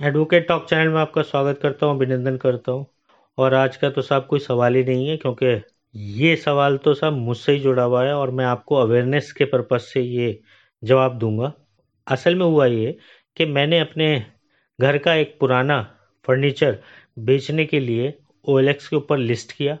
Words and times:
Advocate 0.00 0.46
talk 0.48 0.64
channel 0.68 0.88
में 0.88 1.00
आपका 1.00 1.22
स्वागत 1.22 1.58
करता 1.62 1.86
हूँ, 1.86 1.94
अभिनंदन 1.96 2.36
करता 2.36 2.72
हूँ। 2.72 2.86
और 3.38 3.54
आज 3.54 3.76
का 3.76 3.90
तो 3.90 4.02
साहब 4.02 4.26
कोई 4.26 4.38
सवाल 4.38 4.74
ही 4.74 4.82
नहीं 4.84 5.08
है, 5.08 5.16
क्योंकि 5.16 5.46
ये 6.14 6.34
सवाल 6.36 6.76
तो 6.76 6.94
साहब 6.94 7.12
मुझसे 7.14 7.52
ही 7.52 7.60
जुड़ा 7.60 7.82
हुआ 7.82 8.02
है 8.04 8.14
और 8.14 8.30
मैं 8.30 8.44
आपको 8.44 8.76
अवेयरनेस 8.76 9.30
के 9.32 9.44
पर्पज़ 9.44 9.82
से 9.82 10.00
ये 10.00 10.38
जवाब 10.82 11.18
दूँगा। 11.18 11.52
असल 12.06 12.34
में 12.34 12.44
हुआ 12.46 12.66
ये 12.66 12.96
कि 13.36 13.44
मैंने 13.46 13.78
अपने 13.80 14.08
घर 14.78 14.98
का 14.98 15.14
एक 15.14 15.36
पुराना 15.40 15.80
फर्नीचर 16.24 16.78
बेचने 17.20 17.64
के 17.64 17.80
लिए 17.80 18.12
OLX 18.44 18.88
के 18.88 18.96
ऊपर 18.96 19.18
लिस्ट 19.18 19.52
किया। 19.52 19.78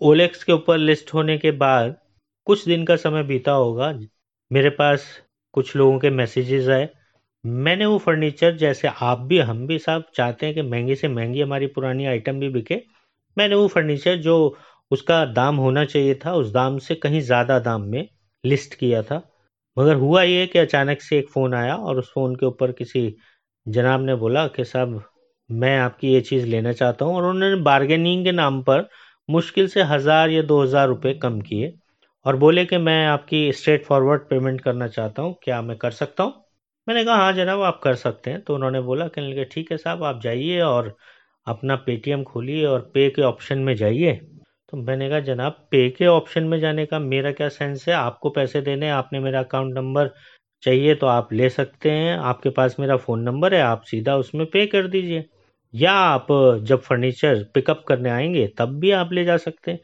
OLX 0.00 0.42
के 0.42 0.52
ऊपर 0.52 0.78
लिस्ट 0.78 1.14
होने 1.14 1.38
के 1.38 1.50
बाद 1.58 1.96
कुछ 2.46 2.64
दिन 2.64 2.84
का 2.84 2.96
समय 2.98 3.22
बीता 3.22 3.52
होगा, 3.52 3.92
मेरे 4.50 4.70
पास 4.72 5.06
कुछ 5.54 5.74
लोगों 5.76 5.98
के 5.98 6.10
मैसेजेस 6.12 6.68
आए। 6.68 6.88
मैंने 7.44 7.86
वो 7.86 7.96
फर्नीचर 7.98 8.56
जैसे 8.56 8.88
आप 8.88 9.18
भी, 9.20 9.38
हम 9.40 9.66
भी 9.66 9.78
साहब 9.78 10.04
चाहते 10.14 10.46
हैं 10.46 10.54
कि 10.54 10.62
महँगी 10.62 10.94
से 10.96 11.08
महँगी 11.08 11.40
हमारी 11.40 11.66
पुरानी 11.68 12.04
आइटम 12.06 12.38
भी 12.40 12.48
बिके। 12.50 12.76
मैंने 13.36 13.54
वो 13.54 13.66
फर्नीचर 13.68 14.16
जो 14.18 14.34
उसका 14.90 15.24
दाम 15.26 15.56
होना 15.56 15.84
चाहिए 15.84 16.14
था, 16.16 16.32
उस 16.34 16.50
दाम 16.52 16.78
से 16.78 16.94
कहीं 16.96 17.20
ज़्यादा 17.22 17.58
दाम 17.60 17.82
में 17.84 18.06
लिस्ट 18.44 18.74
किया 18.74 19.02
था। 19.02 19.20
मगर 19.76 19.94
हुआ 19.96 20.22
ये 20.22 20.46
कि 20.46 20.58
अचानक 20.58 21.00
से 21.02 21.18
एक 21.18 21.28
फ़ोन 21.30 21.54
आया 21.54 21.76
और 21.76 21.98
उस 21.98 22.10
फ़ोन 22.14 22.34
के 22.36 22.46
ऊपर 22.46 22.72
किसी 22.72 23.14
जनाब 23.66 24.00
ने 24.02 24.14
बोला 24.16 24.46
कि 24.48 24.64
साहब, 24.64 25.02
मैं 25.50 25.78
आपकी 25.78 26.12
ये 26.12 26.20
चीज़ 26.22 26.46
लेना 26.46 26.72
चाहता 26.72 27.04
हूँ। 27.04 27.16
और 27.16 27.24
उन्होंने 27.24 27.62
बार्गेनिंग 27.62 28.24
के 28.24 28.32
नाम 28.32 28.62
पर 28.62 28.86
मुश्किल 29.28 29.68
से 29.68 29.82
हज़ार 29.84 30.30
या 30.30 30.42
दो 30.44 30.62
हज़ार 30.62 30.88
रुपये 30.88 31.14
कम 31.14 31.40
किए। 31.42 31.72
और 32.26 32.36
बोले 32.38 32.64
कि 32.66 32.78
मैं 32.80 33.04
आपकी 33.06 33.50
स्ट्रेट 33.52 33.84
फॉरवर्ड 33.86 34.22
पेमेंट 34.30 34.60
करना 34.60 34.88
चाहता 34.88 35.22
हूँ, 35.22 35.34
क्या 35.44 35.62
मैं 35.62 35.76
कर 35.78 35.90
सकता 35.92 36.22
हूँ? 36.24 36.41
मैंने 36.88 37.04
कहा 37.04 37.14
हाँ 37.14 37.32
जनाब, 37.32 37.60
आप 37.62 37.80
कर 37.82 37.94
सकते 37.94 38.30
हैं। 38.30 38.40
तो 38.42 38.54
उन्होंने 38.54 38.80
बोला, 38.80 39.08
कहने 39.08 39.30
लगे, 39.30 39.44
ठीक 39.44 39.70
है 39.72 39.76
साहब, 39.76 40.04
आप 40.04 40.20
जाइए 40.22 40.60
और 40.60 40.96
अपना 41.46 41.76
पेटीएम 41.76 42.22
खोलिए 42.22 42.64
और 42.66 42.80
पे 42.94 43.10
के 43.10 43.22
ऑप्शन 43.22 43.58
में 43.58 43.74
जाइए। 43.76 44.12
तो 44.70 44.76
मैंने 44.76 45.08
कहा, 45.08 45.20
जनाब, 45.20 45.52
पे 45.52 45.90
के 45.90 46.06
ऑप्शन 46.06 46.44
में 46.44 46.60
जाने 46.60 46.86
का 46.86 46.98
मेरा 46.98 47.32
क्या 47.32 47.48
सेंस 47.48 47.88
है? 47.88 47.94
आपको 47.94 48.30
पैसे 48.30 48.60
देने 48.60 48.90
आपने 48.90 49.20
मेरा 49.20 49.40
अकाउंट 49.40 49.74
नंबर 49.74 50.10
चाहिए 50.62 50.94
तो 50.94 51.06
आप 51.06 51.32
ले 51.32 51.48
सकते 51.48 51.90
हैं। 51.90 52.16
आपके 52.18 52.50
पास 52.50 52.76
मेरा 52.80 52.96
फ़ोन 52.96 53.20
नंबर 53.20 53.54
है, 53.54 53.60
आप 53.60 53.82
सीधा 53.82 54.16
उसमें 54.16 54.46
पे 54.46 54.66
कर 54.66 54.86
दीजिए। 54.86 55.24
या 55.74 55.92
आप 55.92 56.26
जब 56.62 56.80
फर्नीचर 56.80 57.44
पिकअप 57.54 57.84
करने 57.88 58.10
आएँगे, 58.10 58.46
तब 58.58 58.78
भी 58.78 58.90
आप 58.90 59.12
ले 59.12 59.24
जा 59.24 59.36
सकते 59.36 59.70
हैं। 59.70 59.80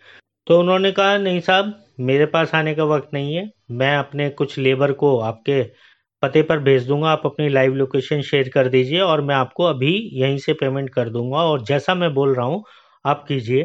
तो 0.47 0.61
उन्होंने 0.61 0.93
कहा, 0.93 1.19
नहीं 1.19 1.41
साहब, 1.41 1.85
मेरे 2.01 2.27
पास 2.27 2.55
आने 2.55 2.75
का 2.75 2.85
वक्त 2.85 3.09
नहीं 3.15 3.35
है। 3.35 3.51
मैं 3.71 3.97
अपने 3.97 4.31
कुछ 4.31 4.59
लेबर 4.59 4.93
को, 4.93 5.19
आपके 5.21 5.88
पते 6.23 6.43
पर 6.43 6.59
भेज 6.59 6.87
दूँगा, 6.87 7.09
आप 7.11 7.23
अपनी 7.27 7.49
लाइव 7.49 7.75
लोकेशन 7.75 8.21
शेयर 8.23 8.49
कर 8.49 8.69
दीजिए 8.69 9.01
और 9.01 9.21
मैं 9.23 9.35
आपको 9.35 9.65
अभी 9.65 9.93
यहीं 10.15 10.39
से 10.39 10.53
पेमेंट 10.53 10.91
कर 10.91 11.09
दूँगा। 11.09 11.39
और 11.41 11.63
जैसा 11.65 11.95
मैं 11.95 12.13
बोल 12.15 12.35
रहा 12.35 12.47
हूँ, 12.47 12.63
आप 13.05 13.25
कीजिए। 13.29 13.63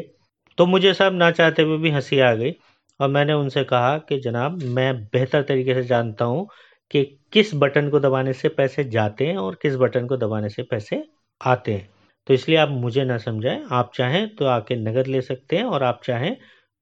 तो 0.58 0.66
मुझे 0.66 0.92
साहब 0.94 1.14
ना 1.14 1.30
चाहते 1.30 1.62
हुए 1.62 1.78
भी 1.78 1.90
हँसी 1.90 2.18
आ 2.20 2.32
गई 2.34 2.52
और 3.00 3.08
मैंने 3.08 3.32
उनसे 3.32 3.64
कहा 3.64 3.96
कि, 3.98 4.18
जनाब, 4.20 4.62
मैं 4.64 4.94
बेहतर 5.04 5.42
तरीके 5.42 5.74
से 5.74 5.84
जानता 5.84 6.24
हूँ 6.24 6.46
कि 6.90 7.02
किस 7.32 7.54
बटन 7.54 7.88
को 7.90 8.00
दबाने 8.00 8.32
से 8.32 8.48
पैसे 8.50 8.84
जाते 8.86 9.26
हैं 9.26 9.36
और 9.36 9.58
किस 9.62 9.76
बटन 9.76 10.06
को 10.06 10.16
दबाने 10.16 10.48
से 10.48 10.62
पैसे 10.62 11.02
आते 11.40 11.72
हैं। 11.72 11.88
तो 12.26 12.34
इसलिए 12.34 12.58
आप 12.58 12.68
मुझे 12.70 13.04
ना 13.04 13.16
समझाएँ। 13.18 13.62
आप 13.72 13.90
चाहें 13.94 14.34
तो 14.36 14.44
आके 14.46 14.76
नगद 14.76 15.06
ले 15.06 15.20
सकते 15.22 15.56
हैं 15.56 15.64
और 15.64 15.82
आप 15.82 16.00
चाहें 16.04 16.36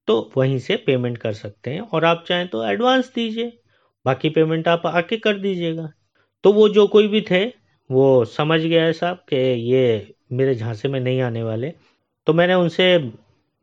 तो 0.07 0.31
वहीं 0.37 0.59
से 0.59 0.75
पेमेंट 0.87 1.17
कर 1.17 1.33
सकते 1.33 1.71
हैं। 1.71 1.81
और 1.81 2.05
आप 2.05 2.23
चाहें 2.27 2.47
तो 2.47 2.63
एडवांस 2.65 3.11
दीजिए। 3.15 3.51
बाकी 4.05 4.29
पेमेंट 4.29 4.67
आप 4.67 4.85
आके 4.85 5.17
कर 5.17 5.37
दीजिएगा। 5.39 5.91
तो 6.43 6.53
वो 6.53 6.69
जो 6.69 6.87
कोई 6.87 7.07
भी 7.07 7.21
थे, 7.21 7.45
वो 7.91 8.25
समझ 8.25 8.59
गया 8.61 8.83
है 8.83 8.93
साहब 8.93 9.17
कि 9.29 9.35
ये 9.71 10.13
मेरे 10.31 10.55
झांसे 10.55 10.87
में 10.87 10.99
नहीं 10.99 11.21
आने 11.21 11.43
वाले। 11.43 11.73
तो 12.27 12.33
मैंने 12.33 12.53
उनसे 12.53 12.97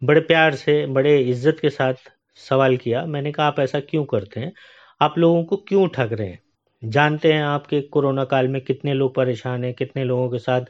बड़े 0.02 0.20
प्यार 0.20 0.54
से, 0.54 0.86
बड़े 0.86 1.18
इज़्ज़त 1.20 1.58
के 1.62 1.70
साथ 1.70 1.94
सवाल 2.36 2.76
किया। 2.76 3.04
मैंने 3.06 3.32
कहा, 3.32 3.46
आप 3.46 3.60
ऐसा 3.60 3.80
क्यों 3.80 4.04
करते 4.04 4.40
हैं? 4.40 4.52
आप 5.00 5.18
लोगों 5.18 5.44
को 5.44 5.56
क्यों 5.56 5.88
ठग 5.88 6.12
रहे 6.12 6.28
हैं? 6.28 6.40
जानते 6.82 7.32
हैं 7.32 7.42
आपके 7.42 7.80
कोरोना 7.80 8.24
काल 8.24 8.48
में 8.48 8.60
कितने 8.62 8.94
लोग 8.94 9.14
परेशान 9.14 9.64
हैं, 9.64 9.74
कितने 9.74 10.04
लोगों 10.04 10.30
के 10.30 10.38
साथ 10.38 10.60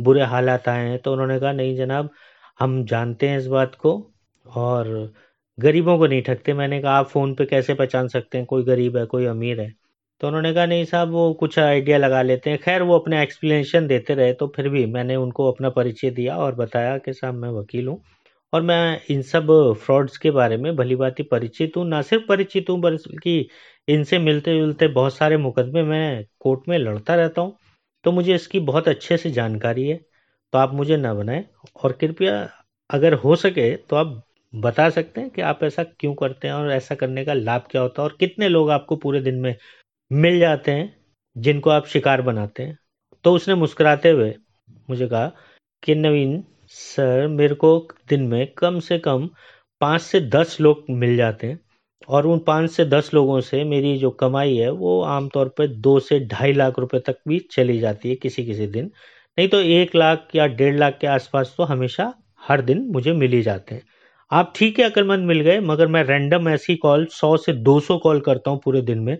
बुरे 0.00 0.22
हालात 0.22 0.68
आए 0.68 0.88
हैं? 0.88 0.98
तो 0.98 1.12
उन्होंने 1.12 1.40
कहा, 1.40 1.52
नहीं 1.52 1.76
जनाब, 1.76 2.10
हम 2.58 2.84
जानते 2.84 3.28
हैं 3.28 3.38
इस 3.38 3.46
बात 3.46 3.74
को 3.74 4.12
और 4.46 5.12
गरीबों 5.58 5.96
को 5.98 6.06
नहीं 6.06 6.22
ठगते। 6.22 6.52
मैंने 6.54 6.80
कहा, 6.82 6.92
आप 6.92 7.06
फ़ोन 7.08 7.34
पे 7.34 7.44
कैसे 7.46 7.74
पहचान 7.74 8.08
सकते 8.08 8.38
हैं? 8.38 8.46
कोई 8.46 8.62
गरीब 8.64 8.96
है, 8.96 9.04
कोई 9.06 9.24
अमीर 9.26 9.60
है? 9.60 9.72
तो 10.20 10.26
उन्होंने 10.28 10.52
कहा, 10.54 10.66
नहीं 10.66 10.84
साहब, 10.84 11.10
वो 11.10 11.32
कुछ 11.34 11.58
आइडिया 11.58 11.98
लगा 11.98 12.22
लेते 12.22 12.50
हैं। 12.50 12.58
खैर, 12.58 12.82
वो 12.82 12.98
अपने 12.98 13.22
एक्सप्लेनेशन 13.22 13.86
देते 13.86 14.14
रहे 14.14 14.32
तो 14.32 14.46
फिर 14.56 14.68
भी 14.68 14.84
मैंने 14.88 15.16
उनको 15.16 15.50
अपना 15.52 15.70
परिचय 15.70 16.10
दिया 16.10 16.36
और 16.36 16.54
बताया 16.54 16.96
कि 16.98 17.12
साहब, 17.12 17.34
मैं 17.34 17.50
वकील 17.50 17.88
हूँ 17.88 18.00
और 18.52 18.62
मैं 18.62 19.00
इन 19.10 19.22
सब 19.22 19.46
फ्रॉड्स 19.80 20.16
के 20.18 20.30
बारे 20.30 20.56
में 20.56 20.74
भली 20.76 20.96
बात 20.96 21.20
परिचित 21.30 21.76
हूँ। 21.76 21.86
ना 21.88 22.00
सिर्फ़ 22.02 22.24
परिचित 22.28 22.70
हूँ, 22.70 22.80
बल्कि 22.80 23.48
इनसे 23.88 24.18
मिलते 24.18 24.58
जुलते 24.58 24.88
बहुत 24.90 25.14
सारे 25.16 25.36
मुकदमे 25.38 25.82
मैं 25.84 26.24
कोर्ट 26.40 26.68
में 26.68 26.78
लड़ता 26.78 27.14
रहता 27.14 27.40
हूँ। 27.42 27.56
तो 28.04 28.12
मुझे 28.12 28.34
इसकी 28.34 28.60
बहुत 28.62 28.88
अच्छे 28.88 29.16
से 29.16 29.30
जानकारी 29.30 29.88
है। 29.88 29.96
तो 30.52 30.58
आप 30.58 30.72
मुझे 30.74 30.96
ना 30.96 31.14
बनाएँ 31.14 31.44
और 31.84 31.92
कृपया 31.92 32.38
अगर 32.90 33.14
हो 33.16 33.36
सके 33.36 33.74
तो 33.78 33.96
आप 33.96 34.22
बता 34.54 34.88
सकते 34.90 35.20
हैं 35.20 35.30
कि 35.30 35.42
आप 35.42 35.62
ऐसा 35.64 35.82
क्यों 35.84 36.14
करते 36.14 36.48
हैं 36.48 36.54
और 36.54 36.70
ऐसा 36.72 36.94
करने 36.94 37.24
का 37.24 37.32
लाभ 37.34 37.66
क्या 37.70 37.82
होता 37.82 38.02
है 38.02 38.08
और 38.08 38.16
कितने 38.20 38.48
लोग 38.48 38.70
आपको 38.70 38.96
पूरे 38.96 39.20
दिन 39.20 39.34
में 39.40 39.54
मिल 40.10 40.38
जाते 40.40 40.72
हैं, 40.72 40.94
जिनको 41.36 41.70
आप 41.70 41.86
शिकार 41.86 42.22
बनाते 42.22 42.62
हैं? 42.62 42.78
तो 43.24 43.32
उसने 43.34 43.54
मुस्कुराते 43.54 44.10
हुए 44.10 44.34
मुझे 44.90 45.08
कहा 45.08 45.26
कि 45.82 45.94
नवीन 45.94 46.42
सर, 46.68 47.26
मेरे 47.28 47.54
को 47.56 47.78
दिन 48.10 48.22
में 48.28 48.46
कम 48.58 48.80
से 48.80 48.98
कम 48.98 49.28
पाँच 49.80 50.02
से 50.02 50.20
दस 50.30 50.56
लोग 50.60 50.84
मिल 50.92 51.16
जाते 51.16 51.46
हैं 51.46 51.58
और 52.08 52.26
उन 52.26 52.38
पाँच 52.38 52.70
से 52.70 52.84
दस 52.86 53.10
लोगों 53.14 53.40
से 53.42 53.62
मेरी 53.64 53.96
जो 53.98 54.10
कमाई 54.20 54.56
है 54.56 54.70
वो 54.72 55.00
आमतौर 55.04 55.48
पर 55.58 55.66
दो 55.78 55.98
से 56.00 56.20
ढाई 56.28 56.52
लाख 56.52 56.78
रुपए 56.78 56.98
तक 57.06 57.18
भी 57.28 57.38
चली 57.52 57.78
जाती 57.80 58.08
है 58.10 58.14
किसी 58.16 58.44
किसी 58.46 58.66
दिन। 58.68 58.84
नहीं 59.38 59.48
तो 59.48 59.60
एक 59.60 59.94
लाख 59.96 60.28
या 60.34 60.46
डेढ़ 60.48 60.76
लाख 60.76 60.98
के 61.00 61.06
आसपास 61.06 61.54
तो 61.58 61.64
हमेशा 61.64 62.12
हर 62.42 62.60
दिन 62.62 62.86
मुझे 62.92 63.12
मिल 63.14 63.32
ही 63.32 63.42
जाते 63.42 63.74
हैं। 63.74 63.82
आप 64.30 64.52
ठीक 64.56 64.78
है, 64.78 64.84
अकलमंद 64.84 65.24
मिल 65.26 65.40
गए, 65.40 65.60
मगर 65.60 65.86
मैं 65.86 66.02
रैंडम 66.04 66.48
ऐसी 66.48 66.74
कॉल 66.76 67.04
सौ 67.10 67.36
से 67.36 67.52
दो 67.52 67.78
सौ 67.80 67.96
कॉल 67.98 68.18
करता 68.20 68.50
हूँ 68.50 68.60
पूरे 68.64 68.80
दिन 68.82 68.98
में, 68.98 69.16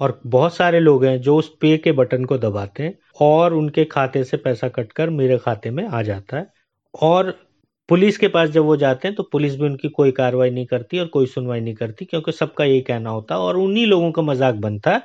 और 0.00 0.20
बहुत 0.26 0.54
सारे 0.56 0.80
लोग 0.80 1.04
हैं 1.04 1.20
जो 1.20 1.36
उस 1.36 1.48
पे 1.60 1.76
के 1.76 1.92
बटन 1.92 2.24
को 2.24 2.38
दबाते 2.38 2.82
हैं, 2.82 2.94
और 3.20 3.54
उनके 3.54 3.84
खाते 3.84 4.22
से 4.24 4.36
पैसा 4.36 4.68
कटकर 4.68 5.10
मेरे 5.10 5.38
खाते 5.38 5.70
में 5.70 5.86
आ 5.86 6.02
जाता 6.02 6.36
है, 6.36 6.46
और 6.94 7.30
पुलिस 7.88 8.18
के 8.18 8.28
पास 8.28 8.48
जब 8.50 8.64
वो 8.64 8.76
जाते 8.76 9.08
हैं 9.08 9.14
तो 9.16 9.22
पुलिस 9.32 9.56
भी 9.56 9.64
उनकी 9.66 9.88
कोई 9.88 10.10
कार्रवाई 10.12 10.50
नहीं 10.50 10.66
करती 10.66 10.98
और 10.98 11.06
कोई 11.08 11.26
सुनवाई 11.26 11.60
नहीं 11.60 11.74
करती, 11.74 12.04
क्योंकि 12.04 12.32
सबका 12.32 12.64
यही 12.64 12.80
कहना 12.82 13.10
होता 13.10 13.34
है, 13.34 13.40
और 13.40 13.56
उन्हीं 13.58 13.86
लोगों 13.86 14.10
का 14.12 14.22
मज़ाक 14.22 14.54
बनता 14.56 14.92
है, 14.92 15.02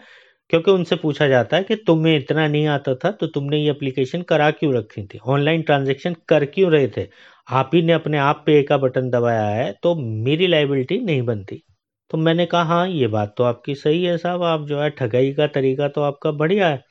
क्योंकि 0.49 0.71
उनसे 0.71 0.95
पूछा 0.97 1.27
जाता 1.27 1.57
है 1.57 1.63
कि 1.63 1.75
तुम्हें 1.87 2.15
इतना 2.17 2.47
नहीं 2.47 2.67
आता 2.67 2.93
था 2.95 3.11
तो 3.11 3.27
तुमने 3.29 3.57
ये 3.57 3.69
एप्लीकेशन 3.71 4.21
करा 4.23 4.49
क्यों 4.51 4.73
रखी 4.75 5.03
थी? 5.03 5.19
ऑनलाइन 5.19 5.61
ट्रांजेक्शन 5.61 6.15
कर 6.29 6.45
क्यों 6.47 6.71
रहे 6.71 6.87
थे? 6.87 7.07
आप 7.49 7.71
ही 7.73 7.81
ने 7.81 7.93
अपने 7.93 8.17
आप 8.17 8.43
पे 8.45 8.61
का 8.63 8.77
बटन 8.77 9.09
दबाया 9.09 9.45
है 9.45 9.71
तो 9.83 9.93
मेरी 10.25 10.47
लाइबिलिटी 10.47 10.99
नहीं 10.99 11.21
बनती। 11.21 11.61
तो 12.11 12.17
मैंने 12.17 12.45
कहा 12.45 12.63
हाँ 12.63 12.87
ये 12.89 13.07
बात 13.07 13.33
तो 13.37 13.43
आपकी 13.43 13.75
सही 13.75 14.03
है 14.03 14.17
साहब, 14.17 14.43
आप 14.43 14.65
जो 14.65 14.79
है 14.81 14.89
ठगाई 14.89 15.31
का 15.33 15.47
तरीका 15.47 15.87
तो 15.87 16.01
आपका 16.01 16.31
बढ़िया 16.33 16.67
है। 16.69 16.81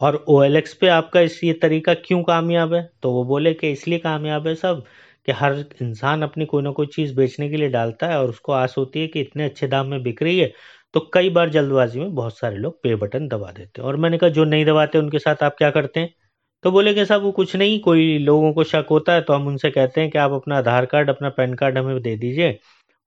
और 0.00 0.24
OLX 0.30 0.72
पे 0.74 0.88
आपका 0.88 1.20
इस, 1.20 1.40
ये 1.44 1.52
तरीका 1.52 1.94
क्यों 1.96 2.22
कामयाब 2.22 2.74
है? 2.74 2.82
तो 3.02 3.12
वो 3.12 3.24
बोले 3.24 3.52
कि, 3.54 3.70
इसलिए 3.72 3.98
कामयाब 3.98 4.46
है 4.48 4.54
सब, 4.54 4.82
कि 5.28 5.32
हर 5.32 5.54
इंसान 5.82 6.22
अपनी 6.22 6.44
कोई 6.46 6.62
ना 6.62 6.70
कोई 6.72 6.86
चीज़ 6.86 7.14
बेचने 7.16 7.48
के 7.50 7.56
लिए 7.56 7.68
डालता 7.70 8.06
है 8.06 8.18
और 8.20 8.28
उसको 8.28 8.52
आस 8.52 8.74
होती 8.78 9.00
है 9.00 9.06
कि 9.06 9.20
इतने 9.20 9.44
अच्छे 9.44 9.66
दाम 9.68 9.86
में 9.86 10.02
बिक 10.02 10.22
रही 10.22 10.38
है। 10.38 10.52
तो 10.94 11.10
कई 11.14 11.30
बार 11.30 11.50
जल्दबाजी 11.50 12.00
में 12.00 12.14
बहुत 12.14 12.38
सारे 12.38 12.56
लोग 12.56 12.82
पे 12.82 12.94
बटन 12.96 13.28
दबा 13.28 13.50
देते 13.52 13.80
हैं। 13.82 13.88
और 13.88 13.96
मैंने 13.96 14.18
कहा, 14.18 14.30
जो 14.30 14.44
नहीं 14.44 14.64
दबाते 14.66 14.98
उनके 14.98 15.18
साथ 15.18 15.42
आप 15.42 15.54
क्या 15.58 15.70
करते 15.70 16.00
हैं? 16.00 16.14
तो 16.66 16.70
बोले 16.72 16.92
कि 16.94 17.04
साहब, 17.06 17.22
वो 17.22 17.30
कुछ 17.32 17.54
नहीं, 17.56 17.78
कोई 17.80 18.18
लोगों 18.18 18.52
को 18.52 18.64
शक 18.64 18.86
होता 18.90 19.12
है 19.12 19.20
तो 19.20 19.32
हम 19.32 19.46
उनसे 19.46 19.70
कहते 19.70 20.00
हैं 20.00 20.10
कि 20.10 20.18
आप 20.18 20.30
अपना 20.30 20.56
आधार 20.58 20.86
कार्ड, 20.86 21.10
अपना 21.10 21.28
पैन 21.28 21.54
कार्ड 21.54 21.78
हमें 21.78 22.00
दे 22.02 22.16
दीजिए 22.16 22.58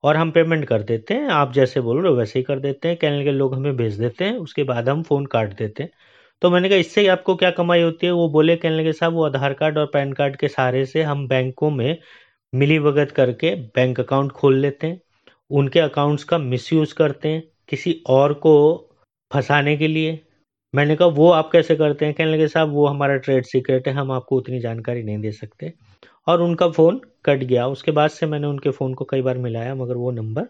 और 0.04 0.18
हम 0.18 0.32
पेमेंट 0.32 0.66
कर 0.66 0.82
देते 0.82 1.14
हैं। 1.14 1.28
आप 1.30 1.52
जैसे 1.54 1.82
बोल 1.82 2.02
रहे 2.02 2.12
हो 2.12 2.18
वैसे 2.18 2.40
ही 2.40 2.44
कर 2.44 2.60
देते 2.60 2.88
हैं। 2.88 2.98
कहने 2.98 3.24
के 3.24 3.32
लोग 3.32 3.56
हमें 3.56 3.76
भेज 3.78 4.00
देते 4.00 4.26
हैं, 4.26 4.38
उसके 4.38 4.64
बाद 4.64 4.90
हम 4.90 5.04
फ़ोन 5.04 5.26
काट 5.26 5.58
देते 5.58 5.84
हैं। 5.84 5.90
तो 6.42 6.50
मैंने 6.50 6.70
कहा, 6.70 6.78
इससे 6.78 7.08
आपको 7.08 7.36
क्या 7.36 7.52
कमाई 7.52 7.82
होती 7.82 8.08
है? 8.08 8.12
वो 8.14 8.30
बोले, 8.30 8.56
कहने 8.56 8.78
लगे, 8.78 8.94
साहब, 8.94 9.14
वो 9.14 9.26
आधार 9.26 9.54
कार्ड 9.54 9.78
और 9.78 9.86
पैन 9.86 10.14
कार्ड 10.14 10.36
के 10.36 10.48
सहारे 10.48 10.86
से 10.86 11.04
हम 11.04 11.28
बैंकों 11.28 11.70
में 11.72 11.98
मिली 12.54 12.80
भगत 12.80 13.12
करके 13.12 13.56
बैंक 13.56 14.00
अकाउंट 14.00 14.32
खोल 14.32 14.58
लेते 14.58 14.88
हैं। 14.88 15.02
उनके 15.52 15.80
अकाउंट्स 15.80 16.24
का 16.24 16.38
मिसयूज़ 16.38 16.94
करते 16.94 17.30
हैं 17.30 17.44
किसी 17.70 18.04
और 18.08 18.34
को 18.34 18.56
फंसाने 19.34 19.78
के 19.78 19.88
लिए। 19.88 20.20
मैंने 20.76 20.96
कहा, 20.96 21.08
वो 21.08 21.30
आप 21.32 21.50
कैसे 21.52 21.76
करते 21.76 22.06
हैं? 22.06 22.14
कहने 22.14 22.34
लगे, 22.34 22.48
साहब, 22.48 22.70
वो 22.70 22.86
हमारा 22.88 23.16
ट्रेड 23.18 23.46
सीक्रेट 23.46 23.88
है, 23.88 23.94
हम 23.94 24.12
आपको 24.12 24.38
उतनी 24.38 24.60
जानकारी 24.60 25.04
नहीं 25.04 25.18
दे 25.20 25.32
सकते। 25.32 25.74
और 26.28 26.42
उनका 26.42 26.70
फ़ोन 26.70 27.02
कट 27.26 27.44
गया। 27.44 27.68
उसके 27.68 27.92
बाद 27.92 28.10
से 28.10 28.26
मैंने 28.26 28.48
उनके 28.48 28.70
फ़ोन 28.70 28.94
को 28.94 29.06
कई 29.06 29.22
बार 29.22 29.38
मिलाया, 29.38 29.76
मगर 29.76 29.96
वो 29.96 30.12
नंबर 30.12 30.48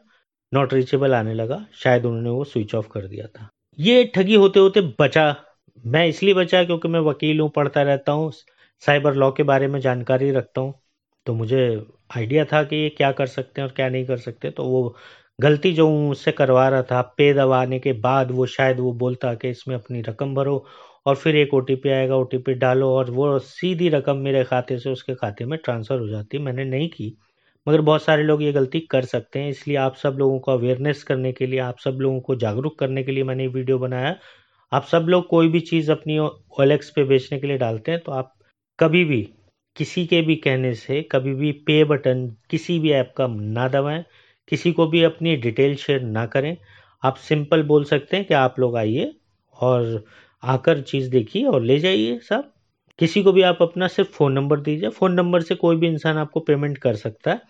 नॉट 0.54 0.74
रीचेबल 0.74 1.14
आने 1.14 1.34
लगा। 1.34 1.66
शायद 1.74 2.06
उन्होंने 2.06 2.30
वो 2.30 2.44
स्विच 2.44 2.76
ऑफ़ 2.76 2.88
कर 2.88 3.08
दिया 3.08 3.28
था। 3.28 3.50
ये 3.80 4.04
ठगी 4.16 4.36
होते 4.36 4.60
होते 4.60 4.82
बचा। 5.00 5.36
मैं 5.86 6.08
इसलिए 6.08 6.34
बचा 6.34 6.64
क्योंकि 6.64 6.88
मैं 6.88 7.00
वकील 7.00 7.40
हूँ, 7.40 7.50
पढ़ता 7.50 7.82
रहता 7.82 8.12
हूँ, 8.12 8.32
साइबर 8.84 9.14
लॉ 9.14 9.32
के 9.32 9.44
बारे 9.44 9.68
में 9.68 9.80
जानकारी 9.80 10.32
रखता 10.32 10.62
हूँ। 10.62 10.74
तो 11.26 11.34
मुझे 11.34 11.86
आइडिया 12.18 12.46
था 12.46 12.64
कि 12.64 12.76
ये 12.76 12.90
क्या 12.90 13.12
कर 13.12 13.28
सकते 13.28 13.62
हैं 13.62 13.68
और 13.68 13.74
क्या 13.76 13.90
नहीं 13.90 14.06
कर 14.06 14.18
सकते 14.18 14.50
तो 14.52 14.64
वो 14.64 14.96
गलती 15.40 15.72
जो 15.74 15.88
हूँ 15.88 16.10
उससे 16.12 16.32
करवा 16.32 16.68
रहा 16.70 16.82
था 16.84 17.02
पे 17.18 17.34
दबाने 17.34 17.80
के 17.80 17.92
बाद 18.02 18.32
वो 18.32 18.46
शायद 18.48 18.80
वो 18.80 18.92
बोलता 18.96 19.34
कि 19.34 19.50
इसमें 19.50 19.76
अपनी 19.76 20.02
रकम 20.02 20.34
भरो 20.36 20.66
और 21.06 21.16
फिर 21.16 21.36
एक 21.36 21.54
ओटीपी 21.54 21.90
आएगा 21.90 22.16
ओटीपी 22.16 22.54
डालो 22.56 22.90
और 22.96 23.12
वो 23.12 23.38
सीधी 23.40 23.90
रकम 23.90 24.18
मेरे 24.20 24.44
खाते 24.44 24.78
से 24.80 24.90
उसके 24.90 25.16
खाते 25.16 25.46
में 25.46 25.58
ट्रांसफ़र 25.60 26.00
हो 26.00 26.08
जाती 26.08 26.38
मैंने 26.40 26.64
नहीं 26.66 26.90
की। 26.90 27.16
मगर 27.68 27.82
बहुत 27.82 28.04
सारे 28.04 28.24
लोग 28.24 28.44
ये 28.44 28.52
गलती 28.54 28.80
कर 28.92 29.06
सकते 29.06 29.40
हैं, 29.40 29.50
इसलिए 29.50 29.78
आप 29.78 29.96
सब 29.96 30.16
लोगों 30.20 30.40
को 30.40 30.52
अवेयरनेस 30.52 31.04
करने 31.04 31.32
के 31.34 31.48
लिए, 31.48 31.60
आप 31.60 31.80
सब 31.80 31.98
लोगों 32.02 32.20
को 32.22 32.36
जागरूक 32.36 32.78
करने 32.80 33.04
के 33.04 33.12
लिए 33.12 33.24
मैंने 33.24 33.44
ये 33.44 33.50
वीडियो 33.50 33.78
बनाया। 33.80 34.16
आप 34.72 34.86
सब 34.86 35.06
लोग 35.10 35.28
कोई 35.28 35.48
भी 35.50 35.60
चीज़ 35.62 35.92
अपनी 35.92 36.18
ओलेक्स 36.20 36.90
पे 36.92 37.04
बेचने 37.06 37.40
के 37.40 37.48
लिए 37.48 37.58
डालते 37.58 37.92
हैं 37.92 38.00
तो 38.02 38.12
आप 38.14 38.34
कभी 38.80 39.04
भी, 39.06 39.22
किसी 39.76 40.06
के 40.08 40.22
भी 40.22 40.36
कहने 40.38 40.74
से, 40.76 41.02
कभी 41.12 41.34
भी 41.36 41.52
पे 41.68 41.84
बटन 41.86 42.28
किसी 42.50 42.80
भी 42.80 42.92
ऐप 42.94 43.14
का 43.18 43.28
ना 43.30 43.68
दबाएँ। 43.70 44.04
किसी 44.50 44.72
को 44.72 44.88
भी 44.88 45.04
अपनी 45.04 45.36
डिटेल 45.38 45.76
शेयर 45.78 46.02
ना 46.04 46.26
करें। 46.28 46.56
आप 47.04 47.16
सिंपल 47.20 47.64
बोल 47.64 47.84
सकते 47.86 48.18
हैं 48.18 48.26
कि 48.26 48.34
आप 48.36 48.60
लोग 48.60 48.78
आइए 48.78 49.14
और 49.58 50.04
आकर 50.44 50.82
चीज़ 50.84 51.10
देखिए 51.12 51.44
और 51.46 51.64
ले 51.64 51.80
जाइए 51.80 52.18
सब 52.24 52.52
किसी 53.00 53.22
को 53.24 53.32
भी 53.32 53.42
आप 53.44 53.58
अपना 53.62 53.88
सिर्फ़ 53.90 54.10
फ़ोन 54.12 54.34
नंबर 54.34 54.60
दीजिए। 54.60 54.90
फ़ोन 54.92 55.14
नंबर 55.14 55.42
से 55.42 55.56
कोई 55.56 55.76
भी 55.76 55.88
इंसान 55.88 56.18
आपको 56.18 56.40
पेमेंट 56.42 56.78
कर 56.78 56.96
सकता 56.98 57.32
है 57.32 57.42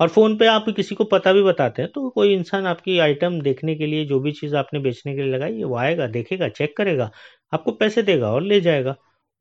और 0.00 0.08
फ़ोन 0.10 0.36
पे 0.38 0.46
आप 0.48 0.66
किसी 0.76 0.94
को 0.94 1.04
पता 1.06 1.32
भी 1.32 1.42
बताते 1.42 1.82
हैं 1.82 1.90
तो 1.92 2.08
कोई 2.10 2.32
इंसान 2.34 2.66
आपकी 2.66 2.98
आइटम 3.00 3.40
देखने 3.42 3.74
के 3.76 3.86
लिए, 3.86 4.04
जो 4.06 4.20
भी 4.20 4.32
चीज़ 4.32 4.56
आपने 4.56 4.80
बेचने 4.80 5.14
के 5.14 5.22
लिए 5.22 5.32
लगाई, 5.32 5.62
वो 5.64 5.76
आएगा, 5.78 6.06
देखेगा, 6.08 6.48
चेक 6.50 6.76
करेगा, 6.76 7.10
आपको 7.52 7.72
पैसे 7.74 8.02
देगा 8.04 8.30
और 8.30 8.42
ले 8.44 8.60
जाएगा। 8.62 8.96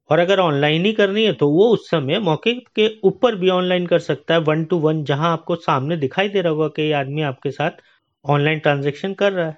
और 0.09 0.19
अगर 0.19 0.39
ऑनलाइन 0.39 0.85
ही 0.85 0.91
करनी 0.93 1.23
है 1.25 1.33
तो 1.33 1.49
वो 1.49 1.67
उस 1.69 1.89
समय 1.89 2.19
मौके 2.19 2.53
के 2.75 2.87
ऊपर 3.03 3.35
भी 3.35 3.49
ऑनलाइन 3.49 3.85
कर 3.87 3.99
सकता 3.99 4.33
है 4.33 4.39
वन 4.41 4.63
टू 4.65 4.77
वन 4.79 5.03
जहाँ 5.03 5.31
आपको 5.31 5.55
सामने 5.57 5.97
दिखाई 5.97 6.29
दे 6.29 6.41
रहा 6.41 6.51
होगा 6.51 6.67
कि 6.67 6.81
ये 6.81 6.91
आदमी 6.93 7.21
आपके 7.21 7.51
साथ 7.51 7.81
ऑनलाइन 8.25 8.59
ट्रांजेक्शन 8.59 9.13
कर 9.13 9.31
रहा 9.33 9.45
है। 9.47 9.57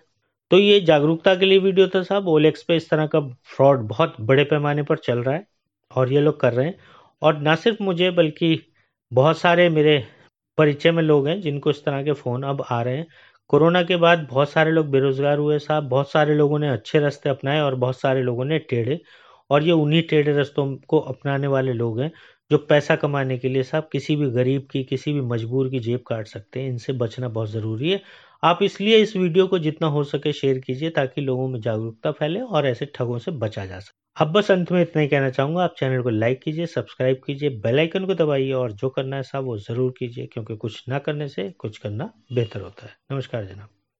तो 0.52 0.58
ये 0.58 0.80
जागरूकता 0.82 1.34
के 1.36 1.46
लिए 1.46 1.60
वीडियो 1.60 1.88
था 1.88 2.02
साहब 2.04 2.28
ओलेक्स 2.28 2.64
पे 2.64 2.76
इस 2.76 2.90
तरह 2.90 3.08
का 3.08 3.20
फ्रॉड 3.48 3.88
बहुत 3.88 4.16
बड़े 4.22 4.44
पैमाने 4.44 4.84
पर 4.84 4.98
चल 4.98 5.20
रहा 5.20 5.36
है, 5.36 5.46
और 5.92 6.12
ये 6.14 6.22
लोग 6.22 6.40
कर 6.40 6.54
रहे 6.54 6.66
हैं। 6.66 6.78
और 7.22 7.38
ना 7.38 7.56
सिर्फ़ 7.56 7.84
मुझे, 7.84 8.10
बल्कि 8.12 8.60
बहुत 9.12 9.38
सारे 9.38 9.68
मेरे 9.70 9.98
परिचय 10.58 10.92
में 10.92 11.02
लोग 11.04 11.28
हैं 11.28 11.40
जिनको 11.42 11.70
इस 11.70 11.84
तरह 11.86 12.04
के 12.04 12.14
फ़ोन 12.14 12.44
अब 12.44 12.64
आ 12.72 12.82
रहे 12.82 12.98
हैं। 12.98 13.08
कोरोना 13.50 13.84
के 13.84 13.96
बाद 13.98 14.28
बहुत 14.30 14.50
सारे 14.50 14.72
लोग 14.72 14.90
बेरोज़गार 14.92 15.38
हुए 15.38 15.60
साहब, 15.60 15.90
बहुत 15.90 16.12
सारे 16.12 16.36
लोगों 16.36 16.60
ने 16.60 16.70
अच्छे 16.70 17.00
रास्ते 17.00 17.30
अपनाए 17.30 17.62
और 17.62 17.76
बहुत 17.76 18.00
सारे 18.00 18.22
लोगों 18.24 18.46
ने 18.46 18.60
टेढ़े 18.62 19.00
और 19.50 19.64
ये 19.64 19.72
उन्हीं 19.72 20.02
टेढ़े 20.02 20.34
रास्तों 20.34 20.76
को 20.88 21.00
अपनाने 21.00 21.48
वाले 21.48 21.74
लोग 21.74 22.00
हैं, 22.00 22.12
जो 22.52 22.58
पैसा 22.60 22.96
कमाने 22.96 23.38
के 23.38 23.50
लिए 23.50 23.64
साहब 23.64 23.90
किसी 23.92 24.16
भी 24.16 24.30
गरीब 24.32 24.68
की, 24.72 24.84
किसी 24.84 25.14
भी 25.14 25.22
मजबूर 25.24 25.70
की 25.70 25.80
जेब 25.80 26.04
काट 26.08 26.28
सकते 26.28 26.60
हैं। 26.60 26.70
इनसे 26.70 26.94
बचना 26.94 27.28
बहुत 27.30 27.50
ज़रूरी 27.50 27.92
है। 27.92 28.02
आप 28.44 28.60
इसलिए 28.64 28.98
इस 28.98 29.16
वीडियो 29.16 29.46
को 29.48 29.60
जितना 29.60 29.88
हो 29.88 30.04
सके 30.04 30.34
शेयर 30.34 30.60
कीजिए, 30.60 30.90
ताकि 30.90 31.22
लोगों 31.22 31.48
में 31.50 31.60
जागरूकता 31.62 32.12
फैले 32.12 32.40
और 32.40 32.68
ऐसे 32.68 32.86
ठगों 32.96 33.18
से 33.18 33.32
बचा 33.34 33.66
जा 33.66 33.80
सके। 33.80 34.04
अब 34.18 34.32
बस 34.32 34.52
अंत 34.52 34.72
में 34.72 34.82
इतना 34.82 35.02
ही 35.02 35.08
कहना 35.08 35.30
चाहूँगा, 35.30 35.64
आप 35.64 35.76
चैनल 35.78 36.02
को 36.02 36.10
लाइक 36.10 36.42
कीजिए 36.44 36.66
सब्सक्राइब 36.66 37.22
कीजिए 37.26 37.50
बेल 37.60 37.80
आइकन 37.80 38.06
को 38.06 38.14
दबाइए 38.16 38.52
और 38.54 38.72
जो 38.74 38.90
करना 38.90 39.16
है 39.16 39.24
साहब 39.24 39.46
वो 39.46 39.58
ज़रूर 39.60 39.94
कीजिए, 40.00 40.26
क्योंकि 40.26 40.56
कुछ 40.56 40.84
ना 40.90 41.00
करने 41.00 41.28
से 41.28 41.50
कुछ 41.60 41.78
करना 41.78 42.12
बेहतर 42.34 42.62
होता 42.62 42.86
है। 42.86 42.96
नमस्कार 43.12 43.46
जनाब। 43.46 43.70